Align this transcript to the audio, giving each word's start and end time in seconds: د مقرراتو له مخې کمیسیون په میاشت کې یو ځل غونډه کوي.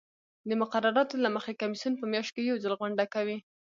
د 0.49 0.51
مقرراتو 0.61 1.15
له 1.23 1.29
مخې 1.35 1.59
کمیسیون 1.61 1.93
په 1.97 2.05
میاشت 2.11 2.31
کې 2.35 2.47
یو 2.49 2.61
ځل 2.63 2.73
غونډه 2.79 3.05
کوي. 3.13 3.37